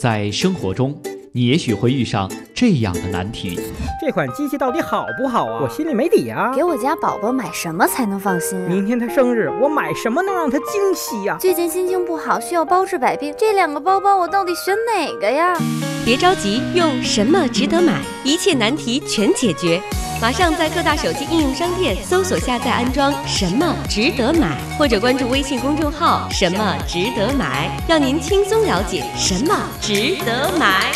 [0.00, 0.98] 在生活中，
[1.30, 3.60] 你也许会遇上这样的难题：
[4.00, 5.60] 这款机器到底好不好啊？
[5.62, 6.50] 我心里没底啊。
[6.56, 8.66] 给我家宝宝买什么才能放心啊？
[8.66, 11.36] 明天他生日，我买什么能让他惊喜呀？
[11.38, 15.54] 最近心情不好，需要包治百病，这两个包包我到底选哪个呀？
[16.02, 19.82] 别着急，用什么值得买，一切难题全解决。
[20.20, 30.92] 马上在各大手机应用商店搜索下载安装“什么值得买”，或者关注微信公众号“什么值得买”，让您轻松了解什么值得买。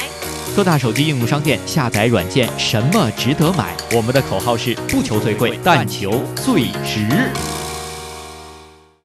[0.55, 3.75] 各大手机应用商店下载软件“什么值得买”。
[3.97, 7.09] 我们的口号是：不求最贵，但求最值。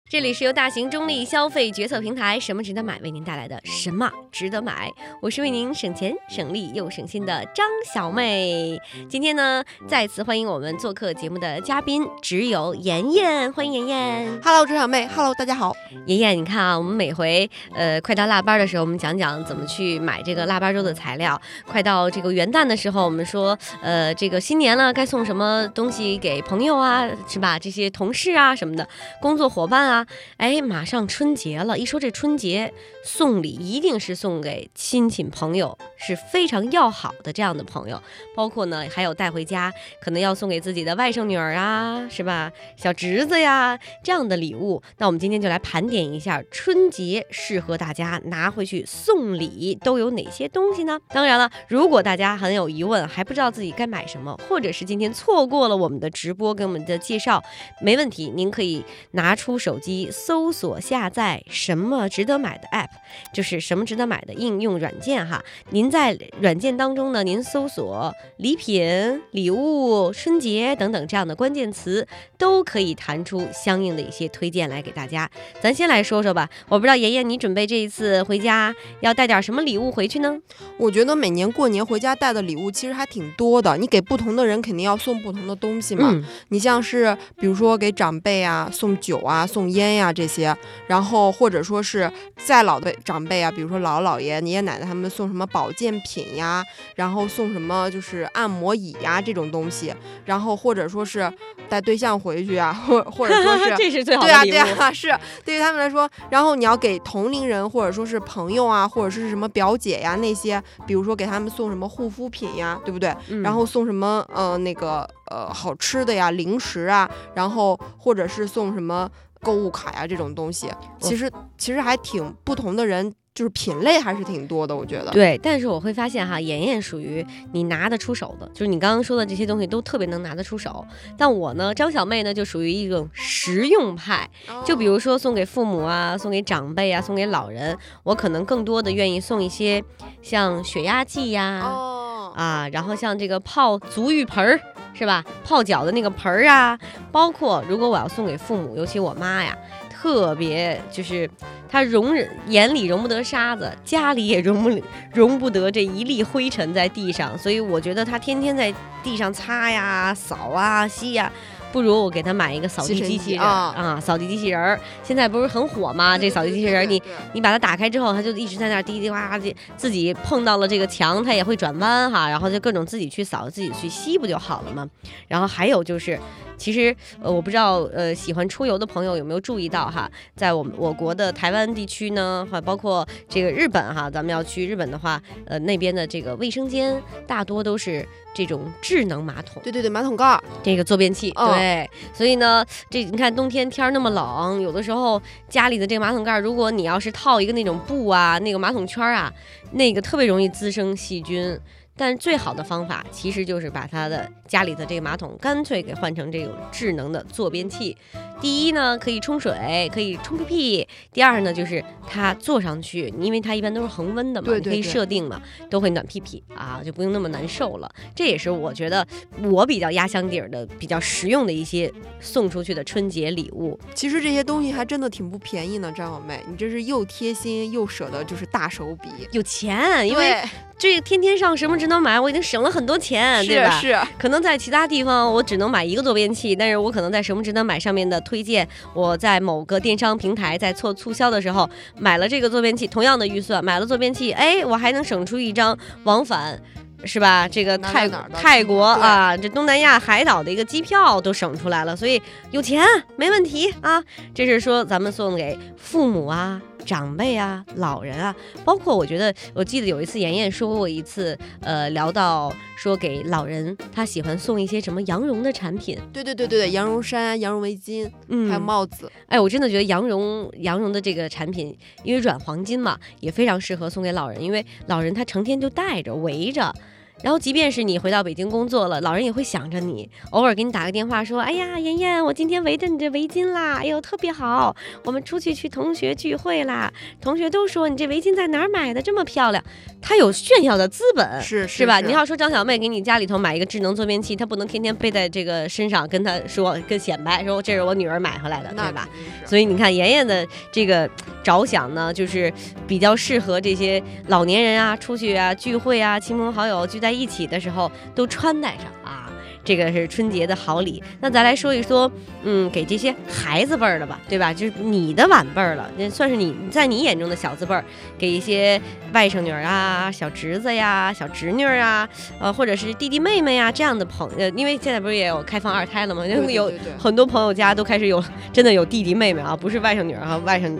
[0.10, 4.92] 这里是由大型中立消费决策平台“什么值得买”为您带来的“什么值得买”，
[5.22, 7.64] 我是为您省钱省力又省心的张
[7.94, 8.76] 小妹。
[9.08, 14.42] 今天呢，再次欢迎我们做客节目的嘉宾，只有妍妍，欢迎妍妍。
[14.44, 15.76] Hello，张小妹，Hello，大家好。
[16.08, 27.60] 妍妍，你看啊，我们每回呃快到腊八的时候，我们讲讲怎么去买这个腊八粥的材料；快到这个元旦的时候，我们说呃这个新年了，该送什么东西给朋友啊，是吧？
[27.60, 28.90] 这些同事啊什么的，
[29.22, 29.99] 工作伙伴啊。
[30.38, 38.02] 哎，马上春节了，一说这春节送礼，一定是送给亲戚朋友，是非常要好的这样的朋友，
[38.36, 42.52] 包括呢还有带回家，可能要送给自己的外甥女儿啊，是吧？
[42.76, 44.82] 小侄子呀这样的礼物。
[44.98, 51.00] 那我们今天就来盘点一下春节适合大家拿回去送礼都有哪些东西呢？
[51.10, 57.44] 当然了，如果大家很有疑问，还不知道自己该买什么，或者是今天错过了我们的直播跟我们的介绍，
[57.82, 59.89] 没问题，您可以拿出手机。
[60.12, 62.90] 搜索下载什么值得买的 app，
[63.34, 65.44] 就是什么值得买的应用软件哈。
[65.70, 75.30] 您在软件当中呢，您搜索礼品、礼物、春节等等这样的关键词，都可以弹出相应的一些推荐来给大家。
[75.62, 80.38] 咱先来说说吧，我不知道妍妍你准备这一次回家要带点什么礼物回去呢？
[80.78, 86.10] 我觉得每年过年回家带的礼物其实还挺多的，你给不同的人肯定要送不同的东西嘛。
[86.12, 90.56] 嗯、你像是比如说给长辈啊送酒啊、送烟呀、这些，
[90.88, 96.64] 然后或者说是再老的长辈啊，比如说姥姥姥爷、爷爷奶奶他们送什么保健品呀，
[96.96, 99.94] 然后送什么就是按摩椅呀这种东西，
[100.26, 101.32] 然后或者说是
[101.68, 104.54] 带对象回去啊，或或者说是 这是最好的对啊礼物。
[104.54, 113.16] 对啊是对于他们来说，然后你要给同龄人或者说是朋友啊，或者是什么表姐呀那些，比如说给他们送什么护肤品呀，对不对？
[113.30, 119.10] 嗯然后送什么呃那个呃好吃的呀、零食啊，然后或者是送什么
[119.42, 120.68] 购物卡呀这种东西，
[121.00, 125.12] 其实其实还挺不同的人，就是品类还是挺多的，我觉得。
[125.12, 130.86] 对，但是我会发现哈，妍妍属于你拿得出手的，就是你刚刚说的这些东西都特别能拿得出手。
[131.18, 134.30] 但我呢，张小妹呢，就属于一种实用派。
[134.66, 139.82] 就比如说送给父母啊，送给长辈啊，送给老人，我可能更多的愿意送一些
[140.22, 144.60] 像血压计呀、哦，啊，然后像这个泡足浴盆儿
[145.00, 145.24] 是吧？
[145.46, 146.78] 泡脚的那个盆儿啊，
[147.10, 149.58] 包括如果我要送给父母，尤其我妈呀，
[149.90, 151.30] 特别就是
[151.70, 154.70] 她容忍眼里容不得沙子，家里也容不
[155.14, 161.32] 容不得这一粒灰尘在地上，所以我觉得她天天在地上擦呀、扫啊、吸呀。
[161.72, 166.18] 不如我给他买一个扫地机器人啊，扫地机器人儿现在不是很火吗？
[166.18, 167.02] 这扫地机器人儿，你
[167.34, 174.88] 你把它打开之后，它就一直在那儿滴滴哇哇的，自己碰到了这个墙，它也会转弯哈，然后就各种自己去扫，自己去吸不就好了吗？
[175.28, 176.20] 然后还有就是，
[176.60, 188.06] 其实呃，我不知道呃，喜欢出游的朋友有没有注意到哈，在我们我国的台湾地区呢，还包括这个日本哈，咱们要去日本的话，呃，那边的这个卫生间大多都是
[188.36, 189.64] 这种智能马桶。
[189.64, 199.34] 对对对，马桶盖儿，这个坐便器，嗯对，所以呢，这你看冬天天儿那么冷，有的时候家里的这个马桶盖儿，如果你要是套一个那种布啊，那个马桶圈儿啊，
[199.72, 201.58] 那个特别容易滋生细菌。
[202.00, 207.98] 但最好的方法其实就是把他的家里的这个马桶干脆给换成这种智能的坐便器。
[208.40, 217.92] 第一呢，可以冲水，可以冲屁屁；第二呢，就是它坐上去，因为它一般都是恒温的嘛，你可以设定嘛，都会暖屁屁啊，就不用那么难受了。
[218.16, 219.06] 这也是我觉得
[219.44, 221.92] 我比较压箱底儿的、比较实用的一些
[222.22, 223.78] 送出去的春节礼物。
[223.94, 229.10] 其实这些东西还真的挺不便宜呢，张小妹，你这是又贴心又舍得，就是大手笔。
[229.34, 230.42] 有钱，因为
[230.80, 233.70] 这个天天上什么值得买，我已经省了很多钱，对吧？
[233.80, 246.60] 是是，可能在其他地方我只能买一个坐便器，但是我可能在什么值得买上面的推荐，我在某个电商平台在做促销的时候买了这个坐便器，同样的预算买了坐便器，哎，我还能省出一张往返。
[247.06, 247.48] 是吧？
[247.48, 252.22] 这个泰泰国啊，这东南亚海岛的一个机票都省出来了，所以
[252.52, 252.86] 有钱
[253.16, 254.04] 没问题啊。
[254.36, 269.12] 这是说咱们送给父母啊、长辈啊、老人啊，包括我觉得，我记得有一次妍妍说过一次，呃，聊到说给老人他喜欢送一些什么羊绒的产品，对对对对对，羊绒衫、羊绒围巾，嗯还有帽子。
[269.28, 276.74] 哎，我真的觉得羊绒羊绒的这个产品，因为软黄金嘛，也非常适合送给老人，因为老人他成天就戴着围着。
[277.22, 284.76] 然后，即便是你回到北京工作了，老人也会想着你，偶尔给你打个电话说：“哎呀，妍妍，我今天围着你这围巾啦，哎呦，特别好。
[285.04, 289.64] 我们出去去同学聚会啦，同学都说你这围巾在哪儿买的，这么漂亮。”
[290.02, 292.00] 他有炫耀的资本，是是吧？
[292.00, 299.10] 你要说张小妹给你家里头买一个智能坐便器，她不能天天背在这个身上，跟她说跟显摆说这是我女儿买回来的，对吧？
[299.46, 301.10] 所以你看，妍妍的这个
[301.44, 302.52] 着想呢，就是
[302.88, 309.26] 比较适合这些老年人啊，出去啊聚会啊，亲朋好友聚在一起的时候都穿戴上啊。
[309.62, 311.04] 这个是春节的好礼。
[311.20, 312.10] 那咱来说一说，
[312.44, 314.54] 嗯，给这些孩子辈儿的吧，对吧？
[314.54, 317.84] 就是你的晚辈儿了，那算是你在你眼中的小字辈儿，
[318.18, 322.08] 给一些外甥女儿啊、小侄子呀、小侄女儿啊，
[322.40, 326.26] 呃，或者是弟弟妹妹呀这样的朋友，因为现在不是也有开放二胎了吗？
[326.26, 328.24] 因为有很多朋友家都开始有
[328.54, 330.76] 真的有弟弟妹妹啊，不是外甥女儿啊，外甥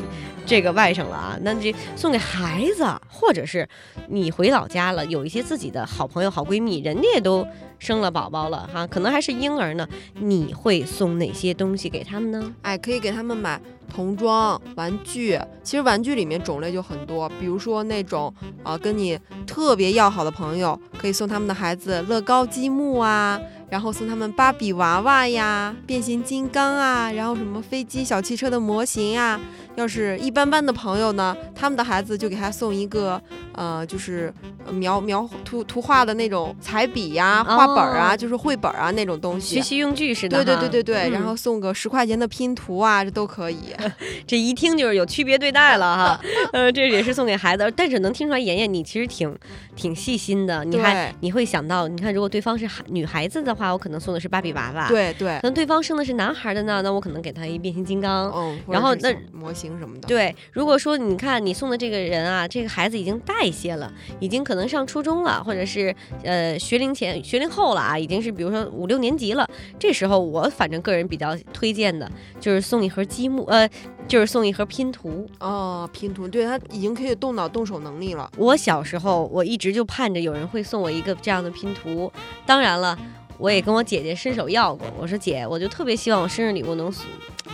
[0.50, 1.38] 这个外甥了啊。
[1.44, 3.68] 那这送给孩子，或者是
[4.08, 7.46] 你回老家了，有一些自己的好朋友、好闺蜜，人家也都
[7.78, 12.54] 生了宝宝了哈，可能还是婴儿呢，你会送哪些东西给他们呢？
[12.64, 15.40] 哎，可以给他们买童装、玩具。
[15.64, 29.40] 其实玩具里面种类就很多，比如说那种啊、跟你特别要好的朋友，可以送他们的孩子乐高积木啊，然后送他们芭比娃娃呀、变形金刚啊，然后什么飞机、小汽车的模型呀。
[29.76, 33.22] 要是一般般的朋友呢，他们的孩子就给他送一个
[33.54, 34.34] 呃，就是
[34.66, 39.56] 呃描描图图画的那种彩笔呀、画本儿啊，哦就是绘本儿啊那种东西。
[39.56, 43.74] 学习用具似的对哈，对对对对，然嗯后送个十块钱的拼图啊，这都可以。
[44.28, 49.34] 这一听就是有区别对待了哈， 呃，这也是送给孩子，但是能听出来妍妍你其实挺
[49.76, 58.32] 挺细心的，你还你会想到，你看如果对方是孩女孩子的话，我可能送的是芭比娃娃，，对对那，对方生的是男孩的呢，那我可能给他一变形金刚。
[58.32, 73.70] 嗯，或然后那模型什么的，对，如果说你看你送的这个人啊，这个孩子已经大一些了，已经可能上初中了，或者是呃学龄前、学龄后了啊，已经是比如说五六年级了，这时候我反正个人比较推荐的就是送一盒积木，呃，
[74.08, 75.30] 就是送一盒拼图。
[75.40, 78.32] 哦，拼图，对他已经可以动脑动手能力了。
[78.38, 82.12] 我小时候我一直就盼着有人会送我一个这样的拼图，
[82.46, 82.98] 当然了。
[83.38, 86.94] 我也跟我姐姐伸手要过，我说姐，我就特别希望我生日礼物能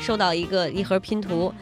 [0.01, 1.53] 收到一个一盒拼图。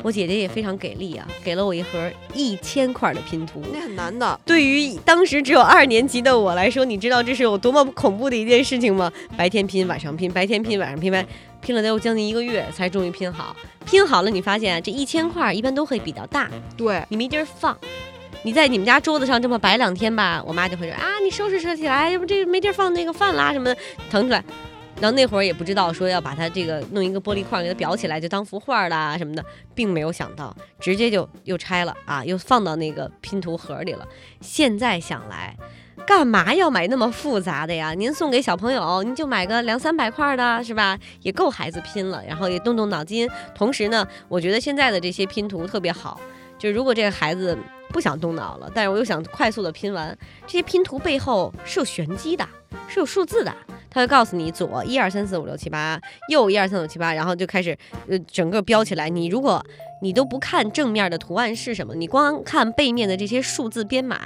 [0.00, 3.62] 我姐姐也非常给力啊，给了我一盒一千块的拼图。
[3.72, 9.12] 那很难的，对于当时只有二年级的我来说，你知道这是有多么恐怖的一件事情吗？
[9.36, 11.24] 白天拼，晚上拼，白天拼，晚上拼，完
[11.60, 13.54] 拼了得有将近一个月才终于拼好。
[13.84, 17.76] 拼好了，你发现这一千块一般都会比较大，对，你没地儿放。
[18.44, 23.76] 你在你们家桌子上这么摆两天吧，我妈就会说啊，你收拾收拾起来，要不这没地儿放那个饭啦什么的，
[24.10, 24.42] 腾出来。
[25.02, 29.44] 然后那会儿也不知道说要把它这个弄一个玻璃框给它裱起来，就当幅画啦什么的，
[29.74, 34.06] 并没有想到，直接就又拆了啊，又放到那个拼图盒里了。
[34.40, 35.56] 现在想来，
[36.06, 37.94] 干嘛要买那么复杂的呀？
[37.94, 40.96] 您送给小朋友，您就买个两三百块的，是吧？
[41.22, 43.28] 也够孩子拼了，然后也动动脑筋。
[43.56, 46.20] 同时呢，我觉得现在的这些拼图特别好，
[46.56, 47.58] 就如果这个孩子
[47.92, 50.16] 不想动脑了，但是我又想快速的拼完，
[50.46, 52.48] 这些拼图背后是有玄机的，
[52.88, 53.54] 是有数字的。
[53.90, 57.76] 他会告诉你左一二三四五六七八，右一二三四五六七八，然后就开始
[58.08, 59.10] 呃整个标起来。
[59.10, 59.62] 你如果
[60.00, 64.18] 你都不看正面的图案是什么，你光看背面的这些数字编码，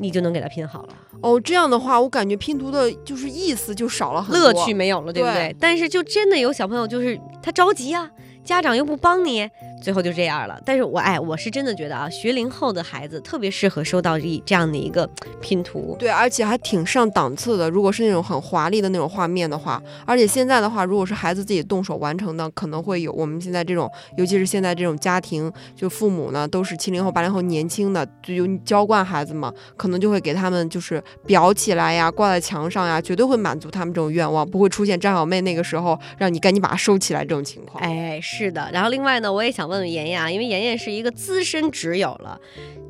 [0.00, 4.40] 你就能给它拼好了，哦，这样的话，我感觉拼图的就是意思就少了很多。
[4.40, 5.52] 乐趣没有了，对不对？
[5.52, 8.10] 对但是就真的有小朋友就是他着急啊，
[8.42, 9.48] 家长又不帮你，
[9.82, 10.58] 最后就这样了。
[10.64, 15.08] 但是我哎，我是真的觉得啊，学龄后的孩子特别适合收到一这样的一个
[15.40, 15.96] 拼图。
[15.98, 17.68] 对，而且还挺上档次的。
[17.68, 37.82] 如果是那种很华丽的那种画面的话，而且现在的话，如果是孩子自己动手完成的，可能会有我们现在这种，尤其是现在这种家庭，就父母呢都是七零后、八零后年轻的，就有娇惯孩子嘛，可能就会给他们就是裱起来呀，挂在墙上呀，绝对会满足他们这种愿望，不会出现张小妹那个时候让你赶紧把它收起来这种情况。
[37.82, 38.68] 哎，是的。
[38.72, 42.38] 然后另外呢，我也想问问问妍妍啊，因为妍妍是一个资深挚友了，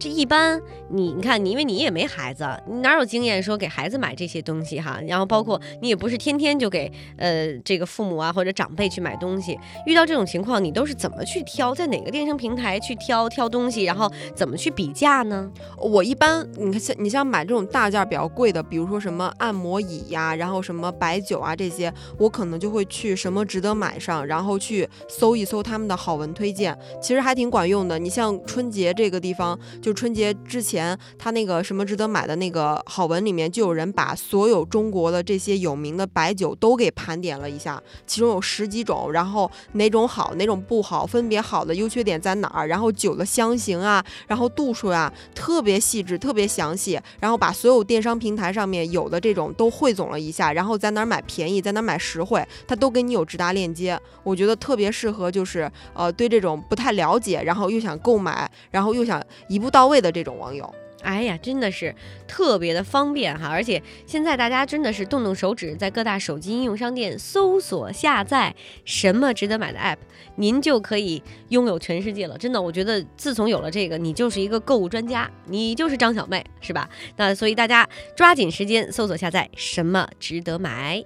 [0.03, 5.01] 这一般你你看你因为你也没孩子，你哪有经验说给孩子买这些东西哈？
[5.07, 9.57] 然后包括你也不是天天就给呃这个父母啊或者长辈去买东西，
[9.87, 15.49] 遇到这种情况你都是怎么去挑，在哪个电商平台去挑挑东西，然后怎么去比价呢？
[15.79, 28.01] 我一般你看像你像买这种大件比较贵的，比如说什么按摩椅呀，然后什么白酒啊这些，我可能就会去什么值得买上，然后去搜一搜他们的好文推荐，其实还挺管用的。
[28.01, 60.75] 你像春节这个地方，就春节之前，他那个什么值得买的那个好文里面，就有人把所有中国的这些有名的白酒都给盘点了一下，其中有十几种，然后哪种好，哪种不好，分别好的优缺点在哪儿，然后酒的香型啊，然后度数啊，特别细致，特别详细，然后把所有电商平台上面有的这种都汇总了一下，然后在哪儿买便宜，在哪儿买实惠，他都给你有直达链接，我觉得特别适合就是呃对这种不太了解，然后又想购买，然后又想一步到位的这种网友。
[61.03, 61.93] 哎呀，真的是
[62.29, 63.49] 特别的方便哈！
[63.49, 69.97] 而且现在大家真的是动动手指，在各大手机应用商店搜索下载什么值得买的 app，
[70.37, 72.39] 您就可以拥有全世界了。
[72.39, 76.89] 真的，我觉得自从有了这个，你就是一个购物专家，你就是张小妹，是吧？
[77.17, 81.05] 那所以大家抓紧时间搜索下载什么值得买。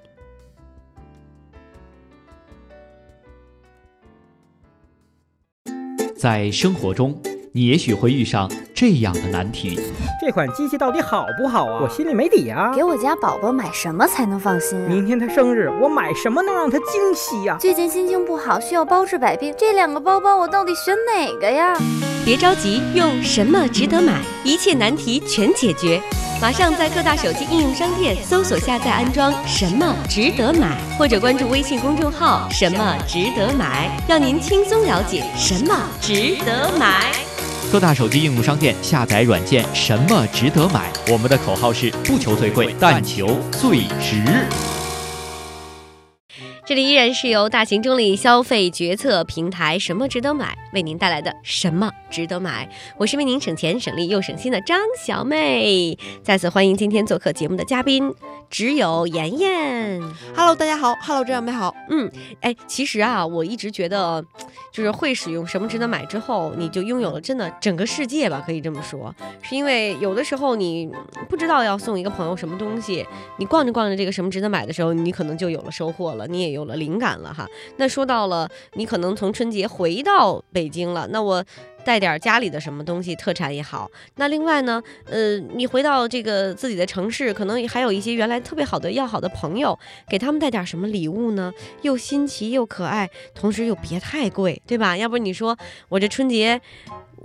[6.14, 7.18] 在生活中，
[7.56, 9.80] 你也许会遇上这样的难题：
[10.20, 11.80] 这款机器到底好不好啊？
[11.80, 12.70] 我心里没底啊！
[12.76, 14.86] 给我家宝宝买什么才能放心啊？
[14.86, 17.56] 明天他生日，我买什么能让他惊喜呀？
[17.58, 21.74] 最近心情不好，需要包治百病，这两个包包我到底选哪个呀？
[22.26, 25.98] 别着急，用什么值得买，一切难题全解决。
[26.42, 37.10] 马上在各大手机应用商店搜索下载安装“什么值得买”，或者关注微信公众号“什么值得买”，让您轻松了解什么值得买。
[37.76, 44.24] 各大手机应用商店下载软件“什么值得买”，我们的口号是不求最贵，但求最值。
[46.66, 52.68] 这里依然是由大型中立消费决策平台“什么值得买”为您带来的“什么值得买”，
[52.98, 55.96] 我是为您省钱省力又省心的张小妹。
[56.24, 58.12] 再次欢迎今天做客节目的嘉宾，
[58.50, 60.02] 只有妍妍。
[60.34, 61.72] Hello，大家好，Hello，这样妹好。
[61.88, 64.24] 嗯，哎，其实啊，我一直觉得，
[64.72, 69.14] 就是会使用什么值得买之后，你就拥有了真的整个世界吧，可以这么说。
[69.40, 70.90] 是因为有的时候你
[71.28, 73.06] 不知道要送一个朋友什么东西，
[73.38, 77.46] 你逛着逛着这个什么值得买的时候，你可能就有了收获了，你也有了灵感了哈。
[77.76, 81.44] 那说到了，你可能从春节回到北京了，那我。
[81.86, 83.88] 带点家里的什么东西，特产也好。
[84.16, 89.78] 那另外呢，呃，你回到这个自己的城市，可能还有一些原来特别好的要好的朋友，
[90.08, 91.52] 给他们带点什么礼物呢？
[91.82, 94.96] 又新奇又可爱，同时又别太贵，对吧？
[94.96, 95.56] 要不你说
[95.88, 96.60] 我这春节，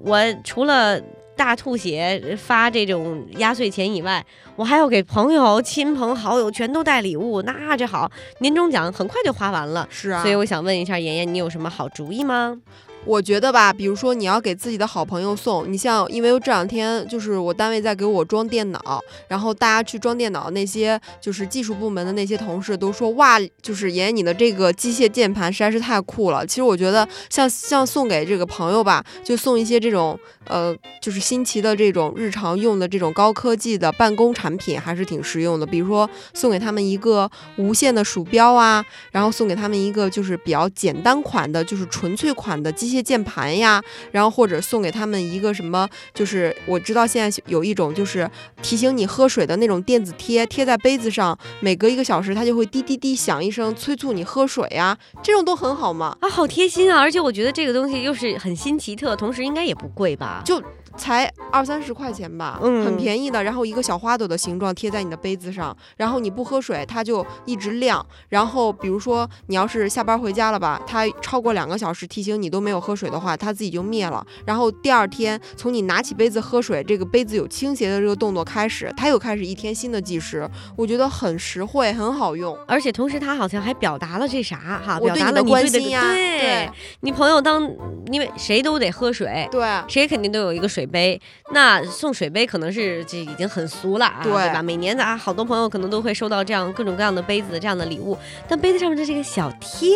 [0.03, 1.01] 我除了
[1.35, 4.23] 大吐血发这种压岁钱以外，
[4.55, 9.87] 我还要给朋友、亲朋好友全都带礼物，那这好，年终奖很快就花完了。
[9.89, 12.61] 是啊，所以我想问一下妍妍，你有什么好主意吗？
[13.03, 26.45] 我觉得吧，比如说你要给自己的好朋友送，你像，因为这两天就是我单位在给我装电脑，然后大家去装电脑，那些就是技术部门的那些同事都说，哇，就是妍妍你的这个机械键盘实在是太酷了。
[26.45, 35.65] 其实我觉得像像送给这个朋友吧，就送一些这种呃，就是新奇的这种日常用的这种高科技的办公产品，还是挺实用的。
[35.65, 42.90] 比如说送给他们一个无线的鼠标啊，然后送给他们一个就是比较简单款的，就是纯粹款的机。
[42.91, 43.81] 机械键盘呀，
[44.11, 48.29] 然后或者送给他们一个什么，就是我知道现在有一种就是
[48.61, 56.17] 提醒你喝水的那种电子贴，贴在杯子上，每隔一个小时它就会滴滴滴响一声，催促你喝水呀，这种都很好嘛。
[56.19, 56.99] 啊，好贴心啊！
[56.99, 60.41] 而且我觉得这个东西又是很新奇特，同时应该也不贵吧？
[60.43, 60.61] 就。
[60.97, 63.43] 才二三十块钱吧，嗯，很便宜的。
[63.43, 68.05] 然后一个小花朵的形状贴在你的杯子上，然后你不喝水，它就一直亮。
[68.29, 74.25] 然后比如说你要是下班回家了吧，它超过两个小时提醒你都没有喝水的话，它自己就灭了。
[74.45, 80.49] 然后第二天从你拿起杯子喝水，这个杯子有倾斜的这个动作开始，它又开始一天新的计时。
[80.75, 86.01] 我觉得很实惠，很好用，而且同时它好像还表达了这啥哈，我表达了你的关心呀。
[86.01, 86.69] 对，对
[87.01, 87.63] 你朋友当
[88.11, 90.80] 因为谁都得喝水，对，谁肯定都有一个水。
[90.81, 91.21] 水杯，
[91.51, 94.63] 那送水杯可能是这已经很俗了啊，对对吧？
[94.63, 99.95] 每年的啊，好多朋友可能都会收到这样各种各样的杯子这样的礼物，但杯子上面的这个小贴，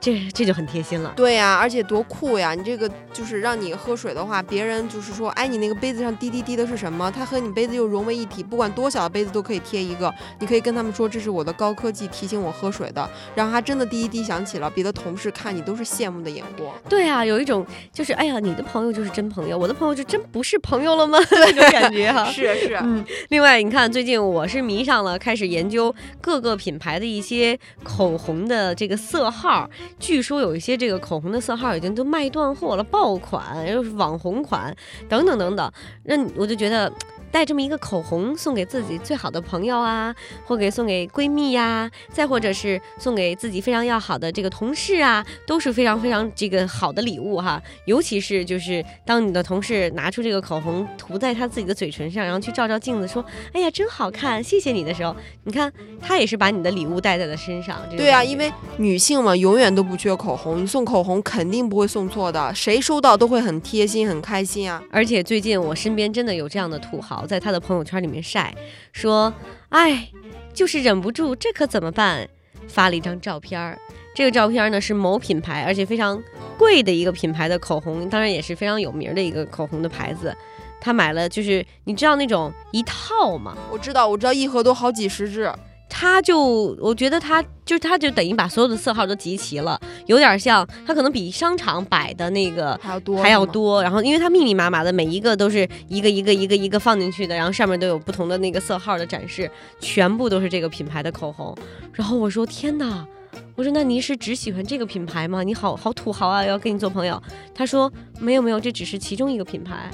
[0.00, 1.12] 这这就很贴心了。
[1.16, 2.54] 对呀、而且多酷呀！
[2.54, 7.10] 你这个就是让你喝水的话，别人就是说，哎，你那个杯子上滴滴滴的是什么？
[7.10, 10.12] 它和你杯子又融为一体，不管多小的杯子都可以贴一个。
[10.40, 13.08] 你可以跟他们说，这是我的高科技提醒我喝水的。
[13.34, 16.70] 然后它真的滴一滴响起了，别的同事看你都是羡慕的眼光。
[16.88, 21.18] 对啊，有一种就是哎呀，你的朋友就是真朋友，我的朋友就真不是朋友了吗？
[21.30, 22.24] 那种感觉哈。
[22.30, 29.53] 是是，嗯，另外你看，最近我是迷上了，开始研究各个品牌的一些口红的这个色号。
[29.98, 34.74] 据说有一些这个口红的色号已经都卖断货了，爆款又是网红款
[35.08, 35.72] 等等等等。
[36.04, 36.92] 那我就觉得。
[37.34, 40.14] 带这么一个口红送给自己最好的朋友啊，
[40.44, 47.60] 或给送给闺蜜呀、再或者是送给自己非常要好的这个同事啊，都是非常非常这个好的礼物哈。
[47.86, 57.80] 尤其是就是当你的同事拿出这个口红涂在他自己的嘴唇上，然后去照照镜子说：“哎呀，真好看，谢谢你”的时候，你看他也是把你的礼物带在了身上。
[57.96, 64.80] 对啊，因为女性嘛，永远都不缺口红，你送口红肯定不会送错的，谁收到都会很贴心、很开心啊。
[64.92, 68.54] 而且最近我身边真的有这样的土豪，在他的朋友圈里面晒，
[68.92, 69.32] 说
[69.70, 70.08] ：“哎，
[70.52, 72.28] 就是忍不住，这可怎么办？”
[72.68, 73.78] 发了一张照片儿，
[74.14, 76.22] 这个照片呢是某品牌，而且非常
[76.56, 80.34] 贵的一个品牌的口红，当然也是非常有名的一个口红的牌子。
[80.80, 83.56] 他买了，就是你知道那种一套吗？
[83.70, 85.52] 我知道，我知道一盒都好几十支。
[85.96, 93.46] 他就我觉得他就是他就等于把所有的色号都集齐了，有点像他可能比商场摆的那个还要多，还要。
[93.46, 99.48] 多，然后因为它密密麻麻的，每一个都是一个一个一个一个放进去的，然后上面都有不同的那个色号的展示，
[99.78, 101.56] 全部都是这个品牌的口红。
[101.92, 103.06] 然后我说天哪，
[103.54, 105.44] 我说那你是只喜欢这个品牌吗？
[105.44, 107.22] 你好好土豪啊，要跟你做朋友。
[107.54, 109.88] 他说没有没有，这只是其中一个品牌，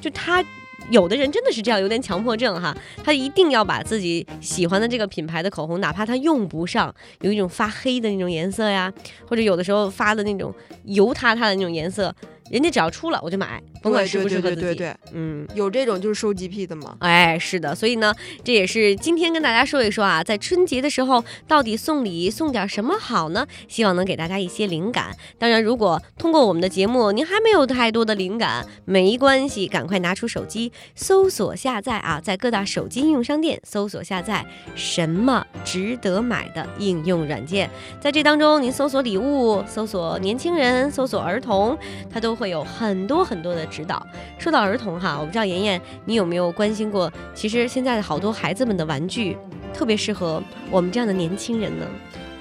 [0.00, 0.42] 就他。
[0.90, 8.92] 有的人真的是这样，有点强迫症哈，他一定要把自己喜欢的这个品牌的口红，哪怕他用不上，有一种发黑的那种颜色呀，
[9.26, 12.14] 或者有的时候发的那种油塌塌的那种颜色，
[12.52, 14.60] 人家只要出了我就买，甭管对适不适合自己。
[14.60, 15.48] 对对对对，嗯。
[15.54, 16.94] 有这种就是收集癖的吗。
[17.00, 23.46] 哎，是的，所以呢，这也是今天跟大家说一说啊，在春节的时候到底送礼送点什么好呢？
[23.68, 25.16] 希望能给大家一些灵感。
[25.38, 34.44] 当然，如果通过我们的节目您还没有太多的灵感，没关系，赶快拿出手机搜索下载啊，在各大手机应用商店搜索下载
[34.74, 41.78] 什么值得买的应用软件，在这当中您搜索礼物、搜索年轻人、搜索儿童，
[42.10, 44.04] 它都会有很多很多的指导。
[44.38, 47.12] 说到儿童哈，我不知道妍妍你有没有关心过？
[47.34, 49.36] 其实现在的好多孩子们的玩具
[49.72, 51.86] 特别适合我们这样的年轻人呢。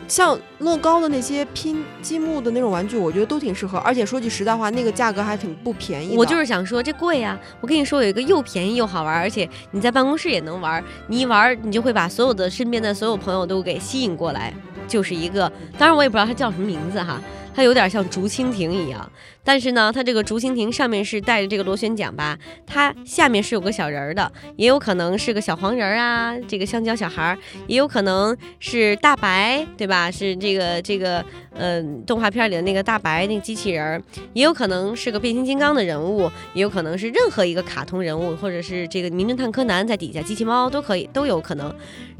[0.08, 3.77] 像乐高的那些拼积木的那种玩具，我觉得都挺适合。
[3.77, 6.17] 而且说句实在话，那个价格还挺不便宜的。
[6.17, 14.54] 我就是想说这贵呀、我跟你说有一个又便宜又好玩，而且你在办公室也能玩，你一玩你就会把所有的身边的所有朋友都给吸引过来，
[14.86, 17.21] 就是一个，当然我也不知道它叫什么名字哈。
[17.53, 19.11] 它有点像竹蜻蜓一样，
[19.43, 27.37] 但是呢，它这个竹蜻蜓上面是带着这个螺旋桨吧，它下面是有个小人儿的，也有可能是个小黄人儿啊，这个香蕉小孩儿，
[27.67, 30.09] 也有可能是大白，对吧？
[30.09, 34.01] 是这个这个呃动画片里的那个大白那个机器人儿，
[34.33, 41.73] 也有可能是个变形金刚的人物，也有可能是任何一个卡通人物，或者是这个名侦探柯南在底下机器猫都可以，都有可能。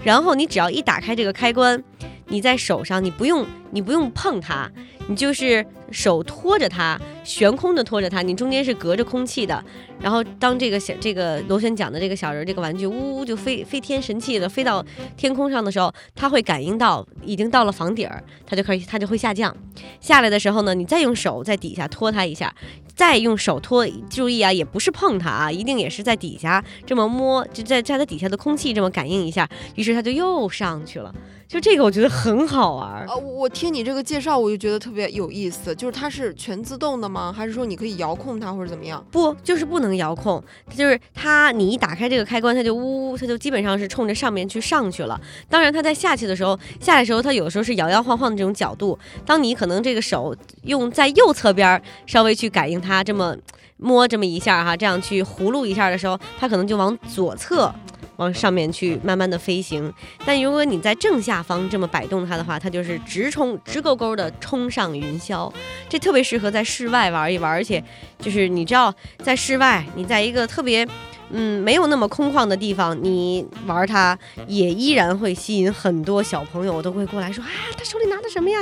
[0.04, 1.82] 然后你只要一打开这个开关，
[2.28, 4.70] 你在手上，你不用你不用碰它，
[5.12, 9.64] 你就是手托着它，悬空的拖着它，你中间是隔着空气的。
[10.00, 14.84] 然后当这个小这个螺旋桨的这个小人儿这个玩具呜呜就飞飞天神气的飞到
[15.16, 19.56] 天空上的时候，它会感应到已经到了房顶儿，它就可以它就会下降。
[20.00, 22.54] 下来的时候呢，你再用手在底下拖它一下，
[22.96, 31.14] 再用手拖，注意啊，也不是碰它啊，一定也是在底下这么摸，就在在它底下的空气这么感应一下，于是它就又上去了。
[31.48, 33.06] 就这个我觉得很好玩儿。
[33.10, 35.76] 呃，我我听你这个介绍，我就觉得特别有意思。
[35.76, 37.32] 就是它是全自动的吗？
[37.32, 39.06] 还是说你可以遥控它，或者怎么样？
[39.12, 45.20] 不，就是不能遥控，它就是它，你一打开这个开关，它就呜呜，它就基本上是冲着上面去上去了。
[45.50, 48.98] 当然，它在下去的时候，下来的时候，它有时候是摇摇晃晃的这种角度。
[49.26, 53.36] 当你可能这个手用在右侧边稍微去感应它，这么
[53.78, 57.74] 摸这么一下哈，这样去葫芦一下的时候，它可能就往左侧。
[58.18, 59.92] 往上面去慢慢的飞行，
[60.26, 65.52] 但如果你在正下方这么摆动它的话，它就是直冲直勾勾的冲上云霄。
[65.90, 67.84] 这特别适合在室外玩一玩，而且
[68.20, 70.88] 就是你知道，在室外，你在一个特别
[71.32, 78.60] 嗯没有那么空旷的地方，你玩它也依然会吸引很多小朋友都会过来说啊，他手里拿的什么呀？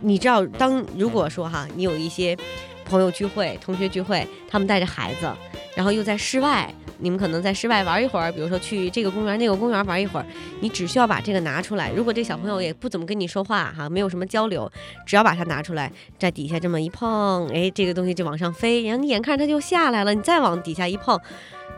[0.00, 2.36] 你知道，当如果说哈，你有一些
[2.84, 5.30] 朋友聚会、同学聚会，他们带着孩子，
[5.74, 10.26] 然后又在室外，你们可能在室外玩一会儿，比如说去这个公园、那个公园玩一会儿，
[10.60, 11.90] 你只需要把这个拿出来。
[11.90, 14.70] 如果这小朋友也不怎么跟你说话哈，没有什么交流，
[15.06, 21.18] 只要把它拿出来，在底下这么一碰，哎，这个东西就往上飞，然后你眼看着它就下来了，你再往底下一碰。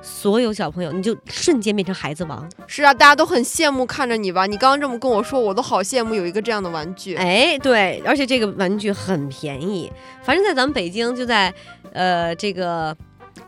[0.06, 2.48] 所有小朋友，你就瞬间变成孩子王。
[2.68, 4.46] 是啊，大家都很羡慕看着你吧？
[4.46, 7.16] 你刚刚这么跟我说，我都好羡慕有一个这样的玩具。
[7.16, 9.92] 哎，对，而且这个玩具很便宜，
[10.22, 11.52] 反正在咱们北京就在，
[11.92, 12.96] 呃，这个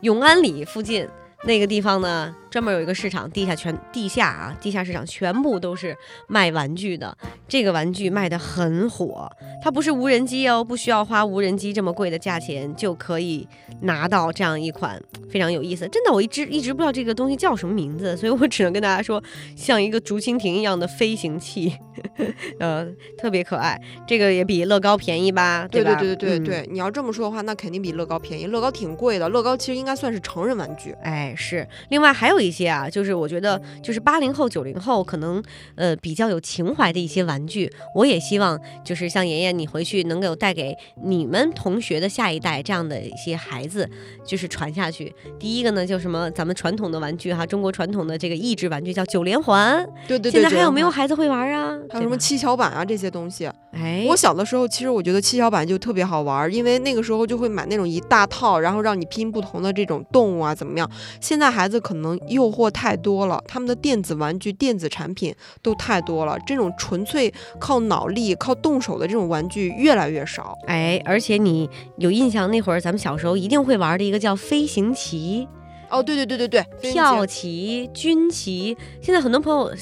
[0.01, 1.09] 永安里附近
[1.45, 2.35] 那个地方呢。
[2.51, 7.17] 专门有一个市场，地下全地下啊，地下市场全部都是卖玩具的。
[7.47, 9.31] 这个玩具卖的很火，
[9.63, 13.47] 它不是无人机哦，不需要花无人机这么贵的价钱就可以
[13.83, 15.87] 拿到这样一款非常有意思。
[15.89, 19.23] 真的，我一直一直不知道这个东西叫什么名字，所以我只能跟大家说，
[19.55, 21.77] 像一个竹蜻蜓一样的飞行器，
[22.59, 22.87] 呃，
[23.19, 23.79] 特别可爱。
[24.07, 25.69] 这个也比乐高便宜吧？
[25.71, 28.47] 对对对对对对，你要这么说的话，那肯定比乐高便宜。
[28.47, 30.93] 乐高挺贵的，乐高其实应该算是成人玩具。
[31.03, 31.69] 哎，是。
[31.91, 32.38] 另外还有。
[32.41, 35.43] 一些啊，就是我觉得，就是八零后、九零后可能
[35.75, 43.89] 呃比较有情怀的一些玩具，我也希望就是像妍妍你回去能够带给你们同学的下一代这样的一些孩子，
[44.25, 45.13] 就是传下去。
[45.39, 51.79] 第一个呢，就什么咱们传统的玩具哈，中国传统的这个益智玩具叫九连环，对对对，现在还有没有孩子会玩啊？
[51.91, 53.51] 还有什么七巧板啊这些东西？
[53.73, 60.91] 哎，我小的时候其实我觉得七巧板就特别好玩，因为那个时候就会买那种一大套，然后让你拼不同的这种动物啊怎么样？
[61.21, 70.57] 现在孩子可能诱惑太多了，他们的电子玩具、电子产品都太多了，这种纯粹靠脑力、靠动手的这种玩具越来越少。
[70.67, 75.49] 哎，而且你有印象那会儿咱们小时候一定会玩的一个叫飞行棋。
[75.91, 76.47] 哦，对对对对
[76.83, 79.73] 对，跳棋、军棋，现在很多朋友、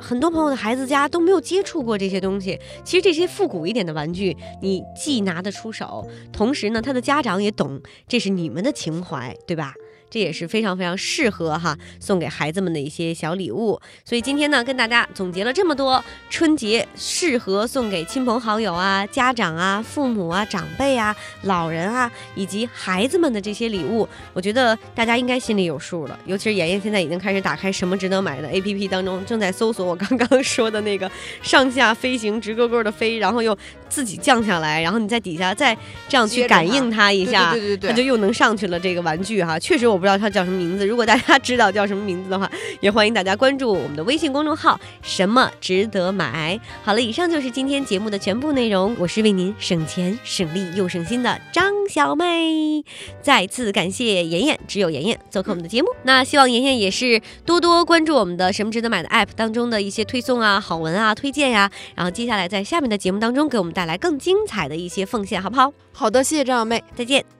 [0.00, 2.58] 很多朋友的孩子家都没有接触过这些东西。
[2.82, 9.74] 其实这些复古一点的玩具，你既拿得出手，同时呢，他的家长也懂，这是你们的情怀，对吧？
[10.10, 26.18] 这也是非常非常适合哈送给孩子们的一些小礼物，所以今天呢跟大家总结了这么多春节适合送给亲朋好友啊、家长啊、父母啊、长辈啊、老人啊以及孩子们的这些礼物，我觉得大家应该心里有数了。
[26.26, 31.08] 尤其是妍妍现在已经开始打开什么值得买的 APP 当中，正在搜索我刚刚 说的那个
[31.40, 33.56] 上下飞行、直勾勾的飞，然后又
[33.88, 35.72] 自己降下来，然后你在底下再
[36.08, 38.80] 这样去感应它一下，对对对，它就又能上去了。
[38.80, 39.99] 这个玩具哈，确实我。
[40.00, 46.58] 不知道它叫什么名字，如果大家知道叫什么名字的话， 也欢迎大家关注我们的微信公众号“什么值得买”。
[46.82, 48.96] 好了，以上就是今天节目的全部内容。
[48.98, 52.82] 我是为您省钱省力又省心的张小妹，
[53.20, 55.88] 再次感谢妍妍，只有妍妍做客我们的节目。
[56.04, 61.70] 那希望妍妍也是多多关注我们的“什么值得买”的 app 当中的一些推送啊、好文啊、推荐呀。
[61.94, 65.72] 然后接下来在下面的节目当中给我们带来更精彩的一些奉献，好不好？
[65.92, 67.39] 好的，谢谢张小妹，再见。